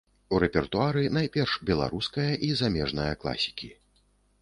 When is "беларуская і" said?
1.71-2.53